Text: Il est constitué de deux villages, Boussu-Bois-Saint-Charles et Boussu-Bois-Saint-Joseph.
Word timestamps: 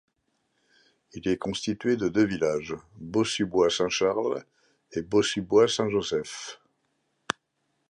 Il 1.13 1.27
est 1.27 1.37
constitué 1.37 1.95
de 1.95 2.09
deux 2.09 2.25
villages, 2.25 2.75
Boussu-Bois-Saint-Charles 2.97 4.43
et 4.93 5.03
Boussu-Bois-Saint-Joseph. 5.03 6.59